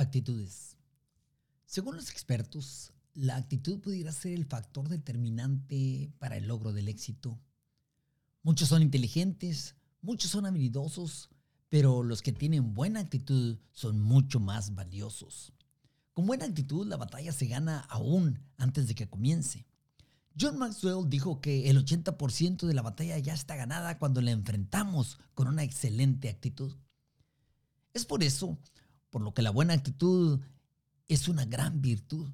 Actitudes. 0.00 0.78
Según 1.66 1.94
los 1.96 2.10
expertos, 2.10 2.90
la 3.12 3.36
actitud 3.36 3.80
pudiera 3.80 4.12
ser 4.12 4.32
el 4.32 4.46
factor 4.46 4.88
determinante 4.88 6.10
para 6.18 6.38
el 6.38 6.46
logro 6.46 6.72
del 6.72 6.88
éxito. 6.88 7.38
Muchos 8.42 8.70
son 8.70 8.80
inteligentes, 8.80 9.74
muchos 10.00 10.30
son 10.30 10.46
habilidosos, 10.46 11.28
pero 11.68 12.02
los 12.02 12.22
que 12.22 12.32
tienen 12.32 12.72
buena 12.72 13.00
actitud 13.00 13.58
son 13.72 14.00
mucho 14.00 14.40
más 14.40 14.74
valiosos. 14.74 15.52
Con 16.14 16.26
buena 16.26 16.46
actitud 16.46 16.86
la 16.86 16.96
batalla 16.96 17.32
se 17.32 17.46
gana 17.46 17.80
aún 17.80 18.40
antes 18.56 18.88
de 18.88 18.94
que 18.94 19.10
comience. 19.10 19.66
John 20.40 20.56
Maxwell 20.56 21.10
dijo 21.10 21.42
que 21.42 21.68
el 21.68 21.76
80% 21.84 22.66
de 22.66 22.72
la 22.72 22.80
batalla 22.80 23.18
ya 23.18 23.34
está 23.34 23.54
ganada 23.54 23.98
cuando 23.98 24.22
la 24.22 24.30
enfrentamos 24.30 25.18
con 25.34 25.46
una 25.46 25.62
excelente 25.62 26.30
actitud. 26.30 26.74
Es 27.92 28.06
por 28.06 28.22
eso 28.22 28.56
por 29.10 29.22
lo 29.22 29.34
que 29.34 29.42
la 29.42 29.50
buena 29.50 29.74
actitud 29.74 30.40
es 31.08 31.28
una 31.28 31.44
gran 31.44 31.82
virtud. 31.82 32.30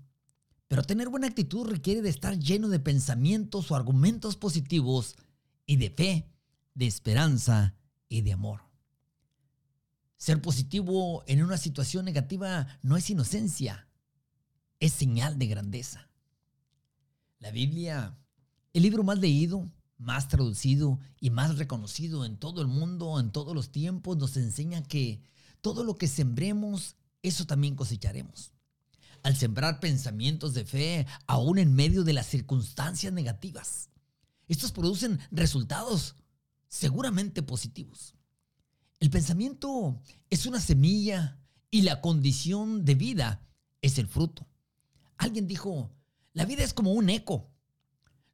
Pero 0.69 0.83
tener 0.83 1.09
buena 1.09 1.27
actitud 1.27 1.67
requiere 1.67 2.03
de 2.03 2.11
estar 2.11 2.39
lleno 2.39 2.69
de 2.69 2.80
pensamientos 2.80 3.71
o 3.71 3.77
argumentos 3.77 4.37
positivos 4.37 5.17
y 5.65 5.77
de 5.77 5.91
fe, 5.91 6.31
de 6.75 6.87
esperanza 6.87 7.75
y 8.09 8.23
de 8.23 8.33
amor. 8.33 8.62
Ser 10.17 10.41
positivo 10.41 11.23
en 11.27 11.43
una 11.43 11.57
situación 11.57 12.05
negativa 12.05 12.67
no 12.83 12.97
es 12.97 13.11
inocencia, 13.11 13.89
es 14.81 14.93
señal 14.93 15.39
de 15.39 15.47
grandeza. 15.47 16.11
La 17.39 17.51
Biblia, 17.51 18.19
el 18.73 18.83
libro 18.83 19.05
más 19.05 19.19
leído, 19.19 19.70
más 19.98 20.29
traducido 20.29 20.98
y 21.20 21.31
más 21.31 21.59
reconocido 21.59 22.25
en 22.25 22.39
todo 22.39 22.61
el 22.61 22.67
mundo, 22.67 23.19
en 23.20 23.31
todos 23.31 23.55
los 23.55 23.70
tiempos, 23.70 24.17
nos 24.17 24.37
enseña 24.37 24.83
que 24.83 25.23
todo 25.66 25.83
lo 25.83 25.98
que 25.98 26.06
sembremos, 26.06 26.95
eso 27.23 27.45
también 27.45 27.75
cosecharemos. 27.75 28.52
Al 29.25 29.34
sembrar 29.34 29.81
pensamientos 29.81 30.55
de 30.55 30.64
fe, 30.64 31.09
aún 31.27 31.59
en 31.59 31.75
medio 31.75 32.05
de 32.05 32.12
las 32.12 32.27
circunstancias 32.27 33.12
negativas, 33.12 33.91
estos 34.47 34.70
producen 34.70 35.19
resultados 35.33 36.14
seguramente 36.69 37.42
positivos. 37.42 38.14
El 39.00 39.11
pensamiento 39.11 40.00
es 40.31 40.47
una 40.47 40.61
semilla 40.61 41.41
y 41.72 41.83
la 41.83 42.00
condición 42.00 42.84
de 42.84 42.94
vida 42.94 43.44
es 43.83 43.98
el 43.98 44.06
fruto. 44.06 44.47
Alguien 45.17 45.48
dijo, 45.48 45.91
la 46.33 46.44
vida 46.44 46.62
es 46.62 46.72
como 46.72 46.92
un 46.92 47.11
eco. 47.11 47.50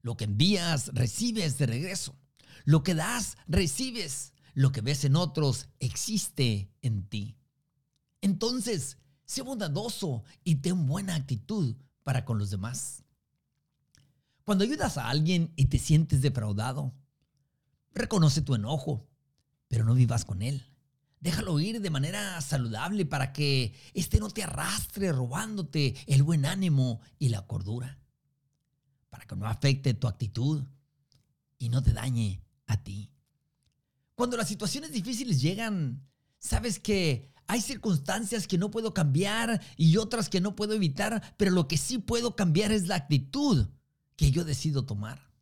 Lo 0.02 0.18
que 0.18 0.24
envías, 0.24 0.88
recibes 0.92 1.56
de 1.56 1.64
regreso. 1.64 2.14
Lo 2.66 2.82
que 2.82 2.94
das, 2.94 3.38
recibes. 3.48 4.31
Lo 4.54 4.72
que 4.72 4.80
ves 4.80 5.04
en 5.04 5.16
otros 5.16 5.68
existe 5.80 6.70
en 6.82 7.08
ti. 7.08 7.36
Entonces, 8.20 8.98
sé 9.24 9.42
bondadoso 9.42 10.24
y 10.44 10.56
ten 10.56 10.86
buena 10.86 11.14
actitud 11.14 11.76
para 12.02 12.24
con 12.24 12.38
los 12.38 12.50
demás. 12.50 13.02
Cuando 14.44 14.64
ayudas 14.64 14.98
a 14.98 15.08
alguien 15.08 15.52
y 15.56 15.66
te 15.66 15.78
sientes 15.78 16.20
defraudado, 16.20 16.92
reconoce 17.94 18.42
tu 18.42 18.54
enojo, 18.54 19.08
pero 19.68 19.84
no 19.84 19.94
vivas 19.94 20.24
con 20.24 20.42
él. 20.42 20.66
Déjalo 21.20 21.60
ir 21.60 21.80
de 21.80 21.90
manera 21.90 22.40
saludable 22.40 23.06
para 23.06 23.32
que 23.32 23.74
éste 23.94 24.18
no 24.18 24.28
te 24.28 24.42
arrastre 24.42 25.12
robándote 25.12 25.94
el 26.06 26.24
buen 26.24 26.44
ánimo 26.44 27.00
y 27.18 27.28
la 27.28 27.46
cordura. 27.46 28.00
Para 29.08 29.24
que 29.24 29.36
no 29.36 29.46
afecte 29.46 29.94
tu 29.94 30.08
actitud 30.08 30.64
y 31.58 31.68
no 31.68 31.80
te 31.80 31.92
dañe 31.92 32.42
a 32.66 32.82
ti. 32.82 33.12
Cuando 34.22 34.36
las 34.36 34.46
situaciones 34.46 34.92
difíciles 34.92 35.42
llegan, 35.42 36.06
sabes 36.38 36.78
que 36.78 37.34
hay 37.48 37.60
circunstancias 37.60 38.46
que 38.46 38.56
no 38.56 38.70
puedo 38.70 38.94
cambiar 38.94 39.60
y 39.76 39.96
otras 39.96 40.28
que 40.28 40.40
no 40.40 40.54
puedo 40.54 40.74
evitar, 40.74 41.34
pero 41.36 41.50
lo 41.50 41.66
que 41.66 41.76
sí 41.76 41.98
puedo 41.98 42.36
cambiar 42.36 42.70
es 42.70 42.86
la 42.86 42.94
actitud 42.94 43.66
que 44.14 44.30
yo 44.30 44.44
decido 44.44 44.86
tomar. 44.86 45.32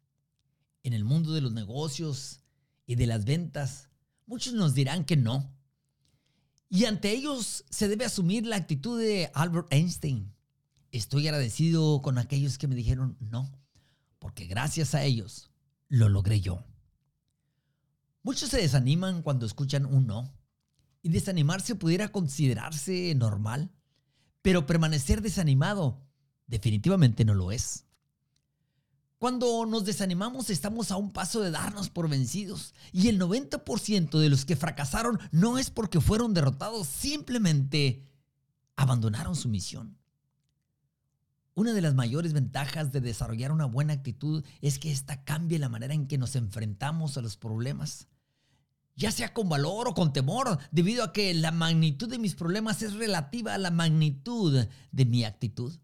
En 0.82 0.94
el 0.94 1.04
mundo 1.04 1.34
de 1.34 1.42
los 1.42 1.52
negocios 1.52 2.40
y 2.86 2.94
de 2.94 3.06
las 3.06 3.26
ventas, 3.26 3.90
muchos 4.24 4.54
nos 4.54 4.72
dirán 4.72 5.04
que 5.04 5.18
no. 5.18 5.54
Y 6.70 6.86
ante 6.86 7.10
ellos 7.10 7.66
se 7.68 7.86
debe 7.86 8.06
asumir 8.06 8.46
la 8.46 8.56
actitud 8.56 8.98
de 8.98 9.30
Albert 9.34 9.70
Einstein. 9.74 10.32
Estoy 10.90 11.28
agradecido 11.28 12.00
con 12.00 12.16
aquellos 12.16 12.56
que 12.56 12.66
me 12.66 12.76
dijeron 12.76 13.18
no, 13.20 13.52
porque 14.18 14.46
gracias 14.46 14.94
a 14.94 15.04
ellos 15.04 15.50
lo 15.90 16.08
logré 16.08 16.40
yo. 16.40 16.64
Muchos 18.22 18.50
se 18.50 18.58
desaniman 18.58 19.22
cuando 19.22 19.46
escuchan 19.46 19.86
un 19.86 20.06
no. 20.06 20.32
Y 21.02 21.08
desanimarse 21.08 21.74
pudiera 21.74 22.08
considerarse 22.08 23.14
normal, 23.14 23.70
pero 24.42 24.66
permanecer 24.66 25.22
desanimado 25.22 26.02
definitivamente 26.46 27.24
no 27.24 27.34
lo 27.34 27.52
es. 27.52 27.86
Cuando 29.18 29.66
nos 29.66 29.84
desanimamos 29.84 30.50
estamos 30.50 30.90
a 30.90 30.96
un 30.96 31.12
paso 31.12 31.40
de 31.42 31.50
darnos 31.50 31.90
por 31.90 32.08
vencidos 32.08 32.74
y 32.90 33.08
el 33.08 33.20
90% 33.20 34.18
de 34.18 34.28
los 34.30 34.44
que 34.44 34.56
fracasaron 34.56 35.18
no 35.30 35.58
es 35.58 35.70
porque 35.70 36.00
fueron 36.00 36.32
derrotados, 36.32 36.86
simplemente 36.86 38.08
abandonaron 38.76 39.36
su 39.36 39.48
misión. 39.48 39.98
Una 41.54 41.74
de 41.74 41.82
las 41.82 41.94
mayores 41.94 42.32
ventajas 42.32 42.92
de 42.92 43.02
desarrollar 43.02 43.52
una 43.52 43.66
buena 43.66 43.92
actitud 43.92 44.42
es 44.62 44.78
que 44.78 44.90
ésta 44.90 45.22
cambie 45.24 45.58
la 45.58 45.68
manera 45.68 45.92
en 45.92 46.06
que 46.06 46.16
nos 46.16 46.34
enfrentamos 46.34 47.18
a 47.18 47.20
los 47.20 47.36
problemas. 47.36 48.08
Ya 49.00 49.10
sea 49.10 49.32
con 49.32 49.48
valor 49.48 49.88
o 49.88 49.94
con 49.94 50.12
temor, 50.12 50.58
debido 50.70 51.02
a 51.02 51.14
que 51.14 51.32
la 51.32 51.52
magnitud 51.52 52.06
de 52.06 52.18
mis 52.18 52.34
problemas 52.34 52.82
es 52.82 52.92
relativa 52.92 53.54
a 53.54 53.58
la 53.58 53.70
magnitud 53.70 54.66
de 54.92 55.04
mi 55.06 55.24
actitud. 55.24 55.74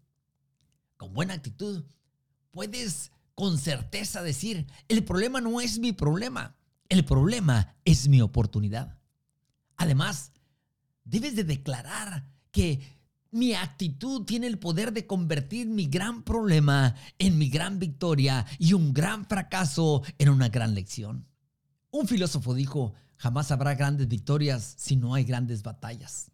Con 0.97 1.15
buena 1.15 1.33
actitud, 1.33 1.83
puedes 2.51 3.11
con 3.33 3.57
certeza 3.57 4.21
decir, 4.21 4.67
el 4.87 5.03
problema 5.03 5.41
no 5.41 5.59
es 5.61 5.79
mi 5.79 5.93
problema, 5.93 6.57
el 6.89 7.05
problema 7.05 7.75
es 7.85 8.07
mi 8.07 8.21
oportunidad. 8.21 8.99
Además, 9.77 10.31
debes 11.03 11.35
de 11.35 11.43
declarar 11.43 12.29
que 12.51 12.99
mi 13.31 13.55
actitud 13.55 14.25
tiene 14.25 14.45
el 14.45 14.59
poder 14.59 14.93
de 14.93 15.07
convertir 15.07 15.65
mi 15.65 15.87
gran 15.87 16.21
problema 16.21 16.93
en 17.17 17.39
mi 17.39 17.49
gran 17.49 17.79
victoria 17.79 18.45
y 18.59 18.73
un 18.73 18.93
gran 18.93 19.25
fracaso 19.25 20.03
en 20.19 20.29
una 20.29 20.49
gran 20.49 20.75
lección. 20.75 21.25
Un 21.91 22.07
filósofo 22.07 22.53
dijo, 22.53 22.93
jamás 23.17 23.51
habrá 23.51 23.75
grandes 23.75 24.07
victorias 24.07 24.75
si 24.77 24.95
no 24.95 25.13
hay 25.13 25.23
grandes 25.23 25.63
batallas. 25.63 26.31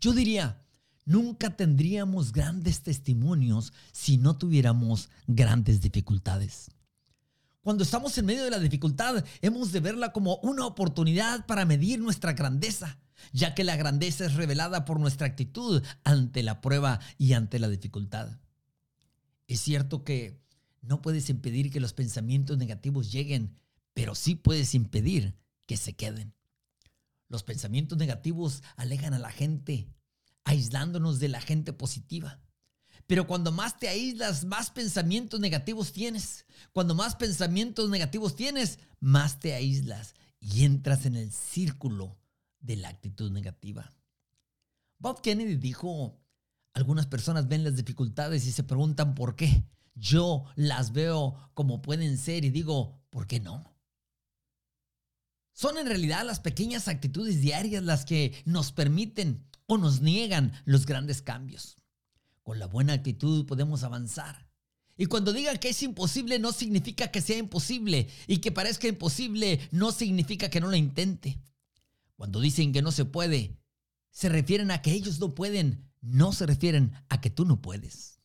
Yo 0.00 0.12
diría, 0.12 0.62
nunca 1.04 1.56
tendríamos 1.56 2.32
grandes 2.32 2.82
testimonios 2.82 3.72
si 3.92 4.16
no 4.16 4.36
tuviéramos 4.36 5.10
grandes 5.26 5.80
dificultades. 5.80 6.70
Cuando 7.62 7.84
estamos 7.84 8.16
en 8.16 8.26
medio 8.26 8.44
de 8.44 8.50
la 8.50 8.58
dificultad, 8.58 9.24
hemos 9.42 9.72
de 9.72 9.80
verla 9.80 10.12
como 10.12 10.36
una 10.36 10.66
oportunidad 10.66 11.46
para 11.46 11.64
medir 11.64 12.00
nuestra 12.00 12.32
grandeza 12.32 12.98
ya 13.32 13.54
que 13.54 13.64
la 13.64 13.76
grandeza 13.76 14.26
es 14.26 14.34
revelada 14.34 14.84
por 14.84 15.00
nuestra 15.00 15.26
actitud 15.26 15.82
ante 16.04 16.42
la 16.42 16.60
prueba 16.60 17.00
y 17.16 17.32
ante 17.32 17.58
la 17.58 17.68
dificultad. 17.68 18.38
Es 19.46 19.60
cierto 19.60 20.04
que 20.04 20.40
no 20.82 21.02
puedes 21.02 21.30
impedir 21.30 21.70
que 21.70 21.80
los 21.80 21.92
pensamientos 21.92 22.58
negativos 22.58 23.10
lleguen, 23.12 23.58
pero 23.98 24.14
sí 24.14 24.36
puedes 24.36 24.76
impedir 24.76 25.36
que 25.66 25.76
se 25.76 25.96
queden. 25.96 26.32
Los 27.26 27.42
pensamientos 27.42 27.98
negativos 27.98 28.62
alejan 28.76 29.12
a 29.12 29.18
la 29.18 29.32
gente, 29.32 29.92
aislándonos 30.44 31.18
de 31.18 31.26
la 31.26 31.40
gente 31.40 31.72
positiva. 31.72 32.40
Pero 33.08 33.26
cuando 33.26 33.50
más 33.50 33.80
te 33.80 33.88
aíslas, 33.88 34.44
más 34.44 34.70
pensamientos 34.70 35.40
negativos 35.40 35.92
tienes. 35.92 36.46
Cuando 36.72 36.94
más 36.94 37.16
pensamientos 37.16 37.90
negativos 37.90 38.36
tienes, 38.36 38.78
más 39.00 39.40
te 39.40 39.54
aíslas 39.54 40.14
y 40.38 40.64
entras 40.64 41.04
en 41.04 41.16
el 41.16 41.32
círculo 41.32 42.20
de 42.60 42.76
la 42.76 42.90
actitud 42.90 43.32
negativa. 43.32 43.92
Bob 45.00 45.22
Kennedy 45.22 45.56
dijo, 45.56 46.20
algunas 46.72 47.06
personas 47.06 47.48
ven 47.48 47.64
las 47.64 47.74
dificultades 47.74 48.46
y 48.46 48.52
se 48.52 48.62
preguntan 48.62 49.16
por 49.16 49.34
qué. 49.34 49.64
Yo 49.96 50.44
las 50.54 50.92
veo 50.92 51.50
como 51.54 51.82
pueden 51.82 52.16
ser 52.16 52.44
y 52.44 52.50
digo, 52.50 53.02
¿por 53.10 53.26
qué 53.26 53.40
no? 53.40 53.76
Son 55.58 55.76
en 55.76 55.88
realidad 55.88 56.24
las 56.24 56.38
pequeñas 56.38 56.86
actitudes 56.86 57.40
diarias 57.40 57.82
las 57.82 58.04
que 58.04 58.32
nos 58.44 58.70
permiten 58.70 59.44
o 59.66 59.76
nos 59.76 60.00
niegan 60.00 60.52
los 60.64 60.86
grandes 60.86 61.20
cambios. 61.20 61.78
Con 62.44 62.60
la 62.60 62.68
buena 62.68 62.92
actitud 62.92 63.44
podemos 63.44 63.82
avanzar. 63.82 64.48
Y 64.96 65.06
cuando 65.06 65.32
diga 65.32 65.56
que 65.56 65.70
es 65.70 65.82
imposible 65.82 66.38
no 66.38 66.52
significa 66.52 67.10
que 67.10 67.20
sea 67.20 67.38
imposible 67.38 68.08
y 68.28 68.38
que 68.38 68.52
parezca 68.52 68.86
imposible 68.86 69.58
no 69.72 69.90
significa 69.90 70.48
que 70.48 70.60
no 70.60 70.68
lo 70.68 70.76
intente. 70.76 71.42
Cuando 72.14 72.40
dicen 72.40 72.72
que 72.72 72.80
no 72.80 72.92
se 72.92 73.04
puede, 73.04 73.58
se 74.12 74.28
refieren 74.28 74.70
a 74.70 74.80
que 74.80 74.92
ellos 74.92 75.18
no 75.18 75.34
pueden, 75.34 75.90
no 76.00 76.32
se 76.32 76.46
refieren 76.46 76.92
a 77.08 77.20
que 77.20 77.30
tú 77.30 77.44
no 77.44 77.60
puedes. 77.60 78.20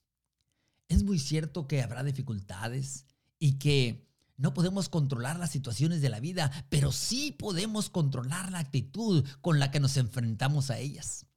Es 0.87 1.01
muy 1.01 1.17
cierto 1.17 1.67
que 1.67 1.81
habrá 1.81 2.03
dificultades 2.03 3.07
y 3.39 3.53
que 3.53 4.05
no 4.37 4.53
podemos 4.53 4.89
controlar 4.89 5.37
las 5.37 5.51
situaciones 5.51 6.01
de 6.01 6.09
la 6.09 6.19
vida, 6.19 6.51
pero 6.69 6.91
sí 6.91 7.31
podemos 7.31 7.89
controlar 7.89 8.51
la 8.51 8.59
actitud 8.59 9.25
con 9.41 9.59
la 9.59 9.71
que 9.71 9.79
nos 9.79 9.97
enfrentamos 9.97 10.69
a 10.69 10.79
ellas. 10.79 11.27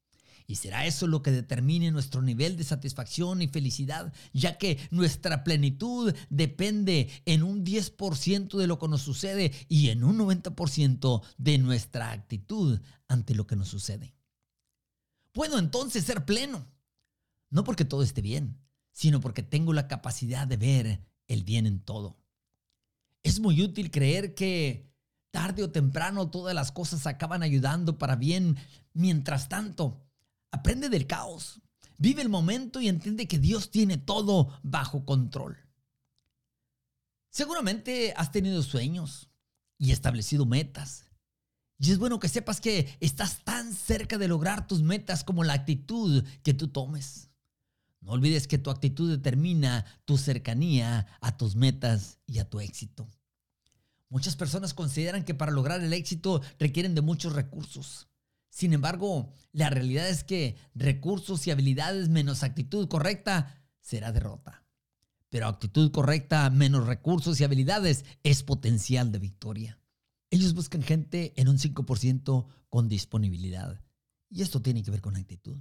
Y 0.49 0.57
será 0.57 0.87
eso 0.87 1.07
lo 1.09 1.23
que 1.23 1.33
determine 1.33 1.91
nuestro 1.91 2.23
nivel 2.23 2.57
de 2.57 2.65
satisfacción 2.65 3.43
y 3.43 3.49
felicidad, 3.49 4.13
ya 4.33 4.59
que 4.59 4.79
nuestra 4.91 5.43
plenitud 5.43 6.15
depende 6.31 7.11
en 7.25 7.43
un 7.43 7.65
10% 7.65 8.57
de 8.57 8.67
lo 8.69 8.79
que 8.79 8.89
nos 8.89 9.03
sucede 9.03 9.53
y 9.69 9.89
en 9.89 10.05
un 10.05 10.19
90% 10.19 11.23
de 11.37 11.59
nuestra 11.59 12.13
actitud 12.13 12.81
ante 13.09 13.35
lo 13.35 13.47
que 13.47 13.57
nos 13.57 13.69
sucede. 13.69 14.15
Puedo 15.33 15.59
entonces 15.59 16.05
ser 16.05 16.25
pleno, 16.25 16.65
no 17.51 17.65
porque 17.65 17.85
todo 17.85 18.03
esté 18.03 18.23
bien, 18.23 18.61
sino 18.93 19.21
porque 19.21 19.43
tengo 19.43 19.73
la 19.73 19.89
capacidad 19.89 20.47
de 20.47 20.57
ver 20.57 21.01
el 21.27 21.43
bien 21.43 21.67
en 21.67 21.81
todo. 21.81 22.17
Es 23.27 23.41
muy 23.41 23.61
útil 23.61 23.91
creer 23.91 24.37
que 24.37 24.89
tarde 25.33 25.65
o 25.65 25.73
temprano 25.73 26.31
todas 26.31 26.55
las 26.55 26.71
cosas 26.71 27.09
acaban 27.09 27.43
ayudando 27.43 27.99
para 27.99 28.15
bien. 28.15 28.57
Mientras 28.93 29.49
tanto, 29.49 30.07
aprende 30.53 30.89
del 30.89 31.09
caos, 31.09 31.61
vive 31.99 32.23
el 32.23 32.29
momento 32.29 32.81
y 32.81 32.87
entiende 32.87 33.27
que 33.27 33.41
Dios 33.41 33.73
tiene 33.73 33.99
todo 33.99 34.57
bajo 34.63 35.05
control. 35.05 35.59
Seguramente 37.29 38.15
has 38.17 38.31
tenido 38.31 38.63
sueños 38.63 39.29
y 39.77 39.91
establecido 39.91 40.47
metas. 40.47 41.07
Y 41.81 41.91
es 41.91 41.99
bueno 41.99 42.21
que 42.21 42.29
sepas 42.29 42.61
que 42.61 42.97
estás 43.01 43.43
tan 43.43 43.75
cerca 43.75 44.19
de 44.19 44.29
lograr 44.29 44.69
tus 44.69 44.83
metas 44.83 45.25
como 45.25 45.43
la 45.43 45.55
actitud 45.55 46.25
que 46.45 46.55
tú 46.55 46.69
tomes. 46.69 47.26
No 48.07 48.13
olvides 48.13 48.47
que 48.47 48.59
tu 48.59 48.71
actitud 48.71 49.11
determina 49.11 49.85
tu 50.05 50.17
cercanía 50.17 51.09
a 51.21 51.37
tus 51.37 51.57
metas 51.57 52.21
y 52.25 52.39
a 52.39 52.49
tu 52.49 52.61
éxito. 52.61 53.11
Muchas 54.09 54.37
personas 54.37 54.75
consideran 54.75 55.25
que 55.25 55.35
para 55.35 55.51
lograr 55.51 55.83
el 55.83 55.93
éxito 55.93 56.41
requieren 56.61 56.95
de 56.95 57.01
muchos 57.01 57.33
recursos. 57.33 58.07
Sin 58.49 58.73
embargo, 58.73 59.35
la 59.51 59.71
realidad 59.71 60.09
es 60.09 60.23
que 60.23 60.57
recursos 60.77 61.49
y 61.49 61.51
habilidades 61.51 62.09
menos 62.09 62.45
actitud 62.45 62.87
correcta 62.87 63.67
será 63.81 64.13
derrota. 64.13 64.65
Pero 65.29 65.49
actitud 65.49 65.91
correcta 65.91 66.49
menos 66.51 66.87
recursos 66.87 67.41
y 67.41 67.45
habilidades 67.45 68.05
es 68.23 68.45
potencial 68.45 69.11
de 69.11 69.19
victoria. 69.19 69.81
Ellos 70.31 70.55
buscan 70.55 70.85
gente 70.85 71.35
en 71.35 71.49
un 71.49 71.59
5% 71.59 72.47
con 72.69 72.89
disponibilidad. 72.89 73.83
Y 74.31 74.43
esto 74.43 74.63
tiene 74.63 74.85
que 74.85 74.93
ver 74.93 75.01
con 75.01 75.17
actitud 75.17 75.59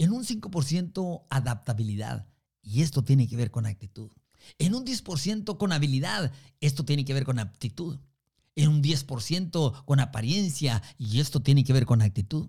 en 0.00 0.12
un 0.12 0.24
5% 0.24 1.26
adaptabilidad, 1.28 2.26
y 2.62 2.80
esto 2.80 3.04
tiene 3.04 3.28
que 3.28 3.36
ver 3.36 3.50
con 3.50 3.66
actitud. 3.66 4.10
En 4.58 4.74
un 4.74 4.86
10% 4.86 5.58
con 5.58 5.72
habilidad, 5.72 6.32
esto 6.60 6.86
tiene 6.86 7.04
que 7.04 7.12
ver 7.12 7.24
con 7.24 7.38
aptitud. 7.38 7.98
En 8.56 8.70
un 8.70 8.82
10% 8.82 9.84
con 9.84 10.00
apariencia, 10.00 10.82
y 10.96 11.20
esto 11.20 11.42
tiene 11.42 11.64
que 11.64 11.74
ver 11.74 11.84
con 11.84 12.00
actitud. 12.00 12.48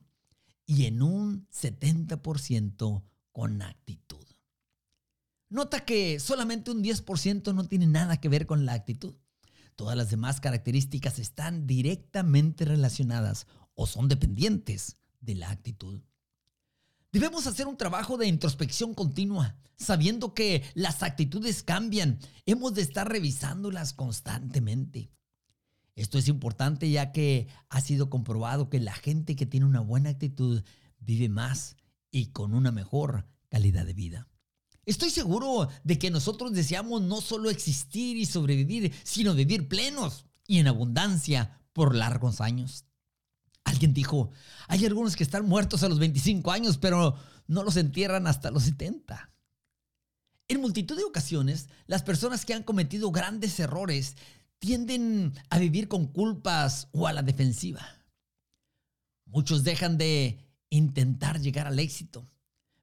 Y 0.65 0.85
en 0.85 1.01
un 1.01 1.45
70% 1.49 3.03
con 3.33 3.61
actitud. 3.61 4.25
Nota 5.49 5.83
que 5.83 6.21
solamente 6.21 6.71
un 6.71 6.81
10% 6.81 7.53
no 7.53 7.67
tiene 7.67 7.85
nada 7.85 8.21
que 8.21 8.29
ver 8.29 8.45
con 8.45 8.65
la 8.65 8.75
actitud. 8.75 9.15
Todas 9.75 9.97
las 9.97 10.09
demás 10.09 10.39
características 10.39 11.19
están 11.19 11.67
directamente 11.67 12.63
relacionadas 12.63 13.45
o 13.73 13.87
son 13.87 14.07
dependientes 14.07 14.95
de 15.19 15.35
la 15.35 15.49
actitud. 15.49 16.01
Debemos 17.11 17.45
hacer 17.45 17.67
un 17.67 17.75
trabajo 17.75 18.15
de 18.15 18.27
introspección 18.27 18.93
continua, 18.93 19.57
sabiendo 19.75 20.33
que 20.33 20.63
las 20.75 21.03
actitudes 21.03 21.61
cambian. 21.61 22.19
Hemos 22.45 22.73
de 22.73 22.83
estar 22.83 23.09
revisándolas 23.09 23.91
constantemente. 23.91 25.11
Esto 25.95 26.17
es 26.17 26.29
importante 26.29 26.89
ya 26.89 27.11
que 27.11 27.49
ha 27.67 27.81
sido 27.81 28.09
comprobado 28.09 28.69
que 28.69 28.79
la 28.79 28.93
gente 28.93 29.35
que 29.35 29.45
tiene 29.45 29.65
una 29.65 29.81
buena 29.81 30.11
actitud 30.11 30.63
vive 30.99 31.27
más 31.27 31.75
y 32.11 32.27
con 32.27 32.53
una 32.53 32.71
mejor 32.71 33.27
calidad 33.49 33.85
de 33.85 33.93
vida. 33.93 34.29
Estoy 34.85 35.09
seguro 35.09 35.67
de 35.83 35.99
que 35.99 36.11
nosotros 36.11 36.53
deseamos 36.53 37.01
no 37.01 37.19
solo 37.19 37.49
existir 37.49 38.15
y 38.15 38.25
sobrevivir, 38.25 38.93
sino 39.03 39.35
vivir 39.35 39.67
plenos 39.67 40.25
y 40.47 40.59
en 40.59 40.67
abundancia 40.67 41.59
por 41.73 41.93
largos 41.93 42.39
años. 42.39 42.85
Alguien 43.71 43.93
dijo, 43.93 44.31
hay 44.67 44.85
algunos 44.85 45.15
que 45.15 45.23
están 45.23 45.47
muertos 45.47 45.81
a 45.81 45.87
los 45.87 45.97
25 45.97 46.51
años, 46.51 46.77
pero 46.77 47.15
no 47.47 47.63
los 47.63 47.77
entierran 47.77 48.27
hasta 48.27 48.51
los 48.51 48.63
70. 48.63 49.31
En 50.49 50.59
multitud 50.59 50.97
de 50.97 51.05
ocasiones, 51.05 51.69
las 51.87 52.03
personas 52.03 52.45
que 52.45 52.53
han 52.53 52.63
cometido 52.63 53.11
grandes 53.11 53.57
errores 53.61 54.17
tienden 54.59 55.33
a 55.49 55.57
vivir 55.57 55.87
con 55.87 56.07
culpas 56.07 56.89
o 56.91 57.07
a 57.07 57.13
la 57.13 57.23
defensiva. 57.23 57.81
Muchos 59.25 59.63
dejan 59.63 59.97
de 59.97 60.45
intentar 60.69 61.39
llegar 61.39 61.65
al 61.65 61.79
éxito, 61.79 62.29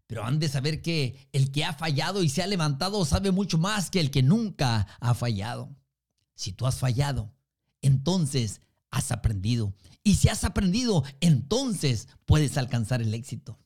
pero 0.06 0.24
han 0.24 0.38
de 0.38 0.48
saber 0.48 0.80
que 0.80 1.28
el 1.32 1.52
que 1.52 1.66
ha 1.66 1.74
fallado 1.74 2.22
y 2.22 2.30
se 2.30 2.42
ha 2.42 2.46
levantado 2.46 3.04
sabe 3.04 3.30
mucho 3.30 3.58
más 3.58 3.90
que 3.90 4.00
el 4.00 4.10
que 4.10 4.22
nunca 4.22 4.86
ha 5.00 5.12
fallado. 5.12 5.76
Si 6.34 6.52
tú 6.52 6.66
has 6.66 6.78
fallado, 6.78 7.34
entonces 7.82 8.62
has 8.90 9.12
aprendido. 9.12 9.74
Y 10.02 10.16
si 10.16 10.28
has 10.28 10.44
aprendido, 10.44 11.04
entonces 11.20 12.08
puedes 12.26 12.56
alcanzar 12.56 13.02
el 13.02 13.14
éxito. 13.14 13.58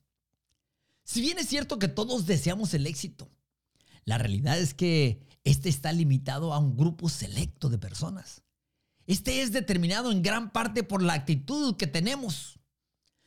Si 1.03 1.21
bien 1.21 1.39
es 1.39 1.47
cierto 1.47 1.79
que 1.79 1.87
todos 1.87 2.25
deseamos 2.25 2.73
el 2.73 2.87
éxito, 2.87 3.29
la 4.05 4.17
realidad 4.17 4.57
es 4.59 4.73
que 4.73 5.25
este 5.43 5.69
está 5.69 5.91
limitado 5.91 6.53
a 6.53 6.59
un 6.59 6.75
grupo 6.75 7.09
selecto 7.09 7.69
de 7.69 7.77
personas. 7.77 8.43
Este 9.05 9.41
es 9.41 9.51
determinado 9.51 10.11
en 10.11 10.21
gran 10.21 10.51
parte 10.51 10.83
por 10.83 11.01
la 11.01 11.13
actitud 11.13 11.75
que 11.75 11.87
tenemos, 11.87 12.59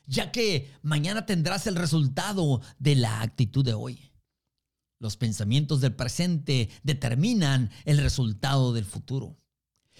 ya 0.06 0.32
que 0.32 0.72
mañana 0.82 1.26
tendrás 1.26 1.66
el 1.66 1.76
resultado 1.76 2.62
de 2.78 2.96
la 2.96 3.20
actitud 3.20 3.64
de 3.64 3.74
hoy. 3.74 4.12
Los 4.98 5.18
pensamientos 5.18 5.82
del 5.82 5.94
presente 5.94 6.70
determinan 6.82 7.70
el 7.84 7.98
resultado 7.98 8.72
del 8.72 8.86
futuro. 8.86 9.36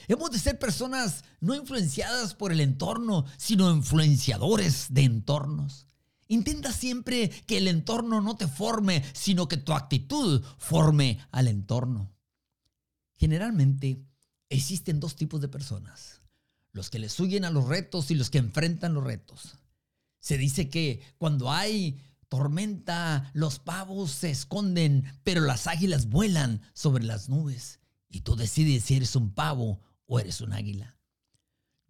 Hemos 0.08 0.30
de 0.30 0.38
ser 0.38 0.58
personas 0.58 1.24
no 1.40 1.54
influenciadas 1.54 2.34
por 2.34 2.52
el 2.52 2.60
entorno, 2.60 3.24
sino 3.36 3.70
influenciadores 3.70 4.86
de 4.90 5.04
entornos. 5.04 5.86
Intenta 6.28 6.72
siempre 6.72 7.30
que 7.46 7.58
el 7.58 7.68
entorno 7.68 8.20
no 8.20 8.36
te 8.36 8.48
forme, 8.48 9.02
sino 9.12 9.48
que 9.48 9.56
tu 9.56 9.72
actitud 9.72 10.42
forme 10.58 11.18
al 11.30 11.48
entorno. 11.48 12.12
Generalmente 13.16 14.04
existen 14.48 15.00
dos 15.00 15.16
tipos 15.16 15.40
de 15.40 15.48
personas, 15.48 16.20
los 16.72 16.90
que 16.90 16.98
les 16.98 17.18
huyen 17.20 17.44
a 17.44 17.50
los 17.50 17.66
retos 17.66 18.10
y 18.10 18.14
los 18.14 18.30
que 18.30 18.38
enfrentan 18.38 18.94
los 18.94 19.04
retos. 19.04 19.56
Se 20.18 20.36
dice 20.36 20.68
que 20.68 21.00
cuando 21.18 21.52
hay 21.52 22.00
tormenta, 22.28 23.30
los 23.32 23.60
pavos 23.60 24.10
se 24.10 24.30
esconden, 24.30 25.04
pero 25.22 25.40
las 25.42 25.66
águilas 25.66 26.08
vuelan 26.08 26.62
sobre 26.74 27.04
las 27.04 27.28
nubes. 27.28 27.78
Y 28.08 28.22
tú 28.22 28.34
decides 28.34 28.84
si 28.84 28.96
eres 28.96 29.14
un 29.14 29.32
pavo 29.32 29.80
o 30.06 30.18
eres 30.18 30.40
un 30.40 30.52
águila. 30.52 30.96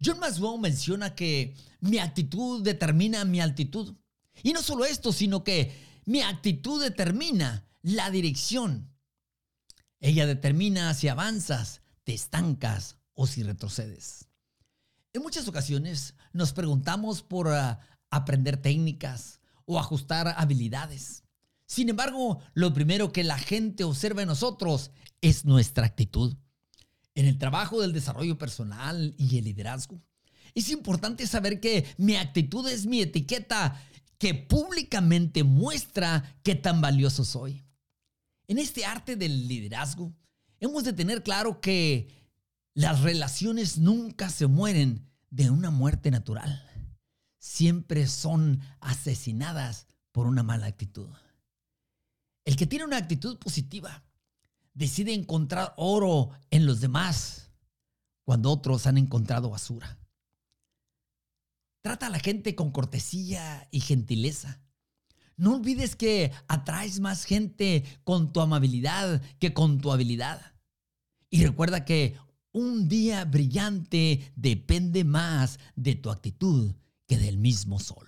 John 0.03 0.19
Maslow 0.19 0.57
menciona 0.57 1.15
que 1.15 1.55
mi 1.79 1.97
actitud 1.97 2.63
determina 2.63 3.25
mi 3.25 3.41
altitud. 3.41 3.95
Y 4.43 4.53
no 4.53 4.61
solo 4.61 4.85
esto, 4.85 5.11
sino 5.11 5.43
que 5.43 5.73
mi 6.05 6.21
actitud 6.21 6.81
determina 6.81 7.67
la 7.81 8.11
dirección. 8.11 8.93
Ella 9.99 10.27
determina 10.27 10.93
si 10.93 11.07
avanzas, 11.07 11.81
te 12.03 12.13
estancas 12.13 12.97
o 13.13 13.25
si 13.25 13.41
retrocedes. 13.43 14.27
En 15.13 15.23
muchas 15.23 15.47
ocasiones 15.47 16.13
nos 16.33 16.53
preguntamos 16.53 17.23
por 17.23 17.47
ah, 17.47 17.79
aprender 18.11 18.57
técnicas 18.57 19.39
o 19.65 19.79
ajustar 19.79 20.35
habilidades. 20.37 21.23
Sin 21.65 21.89
embargo, 21.89 22.39
lo 22.53 22.73
primero 22.73 23.11
que 23.11 23.23
la 23.23 23.39
gente 23.39 23.83
observa 23.83 24.21
en 24.21 24.27
nosotros 24.27 24.91
es 25.21 25.43
nuestra 25.43 25.85
actitud 25.85 26.37
en 27.17 27.25
el 27.25 27.39
trabajo 27.39 27.81
del 27.81 27.93
desarrollo 27.93 28.37
personal 28.37 29.15
y 29.17 29.39
el 29.39 29.45
liderazgo. 29.45 29.99
Es 30.53 30.69
importante 30.69 31.25
saber 31.25 31.59
que 31.59 31.83
mi 31.97 32.15
actitud 32.15 32.67
es 32.69 32.85
mi 32.85 33.01
etiqueta 33.01 33.83
que 34.19 34.35
públicamente 34.35 35.43
muestra 35.43 36.37
qué 36.43 36.53
tan 36.53 36.79
valioso 36.79 37.25
soy. 37.25 37.65
En 38.47 38.59
este 38.59 38.85
arte 38.85 39.15
del 39.15 39.47
liderazgo, 39.47 40.13
hemos 40.59 40.83
de 40.83 40.93
tener 40.93 41.23
claro 41.23 41.59
que 41.59 42.07
las 42.75 43.01
relaciones 43.01 43.79
nunca 43.79 44.29
se 44.29 44.45
mueren 44.45 45.09
de 45.31 45.49
una 45.49 45.71
muerte 45.71 46.11
natural. 46.11 46.63
Siempre 47.39 48.05
son 48.05 48.61
asesinadas 48.79 49.87
por 50.11 50.27
una 50.27 50.43
mala 50.43 50.67
actitud. 50.67 51.09
El 52.45 52.55
que 52.55 52.67
tiene 52.67 52.85
una 52.85 52.97
actitud 52.97 53.39
positiva 53.39 54.03
decide 54.77 55.13
encontrar 55.13 55.73
oro 55.75 56.29
en 56.51 56.67
los 56.67 56.79
demás 56.79 57.49
cuando 58.23 58.51
otros 58.51 58.85
han 58.85 58.97
encontrado 58.97 59.49
basura. 59.49 59.99
Trata 61.81 62.07
a 62.07 62.09
la 62.09 62.19
gente 62.19 62.53
con 62.53 62.71
cortesía 62.71 63.67
y 63.71 63.79
gentileza. 63.79 64.61
No 65.35 65.55
olvides 65.55 65.95
que 65.95 66.31
atraes 66.47 66.99
más 66.99 67.25
gente 67.25 67.83
con 68.03 68.31
tu 68.33 68.41
amabilidad 68.41 69.21
que 69.39 69.53
con 69.53 69.81
tu 69.81 69.91
habilidad. 69.91 70.53
Y 71.29 71.43
recuerda 71.43 71.83
que 71.83 72.17
un 72.51 72.87
día 72.87 73.25
brillante 73.25 74.31
depende 74.35 75.03
más 75.03 75.59
de 75.75 75.95
tu 75.95 76.11
actitud 76.11 76.75
que 77.07 77.17
del 77.17 77.37
mismo 77.37 77.79
sol. 77.79 78.06